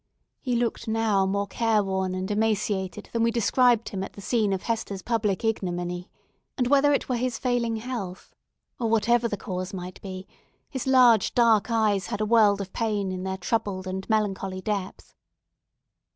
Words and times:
He 0.39 0.55
looked 0.55 0.87
now 0.87 1.27
more 1.27 1.45
careworn 1.45 2.15
and 2.15 2.31
emaciated 2.31 3.09
than 3.13 3.21
as 3.21 3.23
we 3.23 3.29
described 3.29 3.89
him 3.89 4.01
at 4.03 4.13
the 4.13 4.19
scene 4.19 4.51
of 4.51 4.63
Hester's 4.63 5.03
public 5.03 5.45
ignominy; 5.45 6.09
and 6.57 6.65
whether 6.65 6.91
it 6.91 7.07
were 7.07 7.17
his 7.17 7.37
failing 7.37 7.75
health, 7.75 8.33
or 8.79 8.89
whatever 8.89 9.27
the 9.27 9.37
cause 9.37 9.75
might 9.75 10.01
be, 10.01 10.25
his 10.67 10.87
large 10.87 11.35
dark 11.35 11.69
eyes 11.69 12.07
had 12.07 12.19
a 12.19 12.25
world 12.25 12.61
of 12.61 12.73
pain 12.73 13.11
in 13.11 13.21
their 13.21 13.37
troubled 13.37 13.85
and 13.85 14.09
melancholy 14.09 14.59
depth. 14.61 15.13